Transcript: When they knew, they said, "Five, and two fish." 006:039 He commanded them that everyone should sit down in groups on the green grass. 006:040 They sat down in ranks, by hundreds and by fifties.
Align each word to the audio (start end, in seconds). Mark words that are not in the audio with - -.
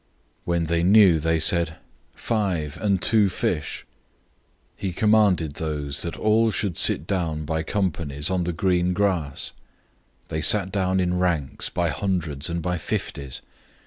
When 0.45 0.63
they 0.63 0.81
knew, 0.81 1.19
they 1.19 1.37
said, 1.37 1.75
"Five, 2.15 2.75
and 2.81 2.99
two 2.99 3.29
fish." 3.29 3.85
006:039 4.79 4.81
He 4.81 4.93
commanded 4.93 5.53
them 5.53 5.89
that 5.91 6.15
everyone 6.15 6.49
should 6.49 6.75
sit 6.75 7.05
down 7.05 7.41
in 7.41 7.45
groups 7.45 8.31
on 8.31 8.43
the 8.43 8.51
green 8.51 8.93
grass. 8.93 9.51
006:040 10.29 10.29
They 10.29 10.41
sat 10.41 10.71
down 10.71 10.99
in 10.99 11.19
ranks, 11.19 11.69
by 11.69 11.89
hundreds 11.89 12.49
and 12.49 12.63
by 12.63 12.79
fifties. 12.79 13.43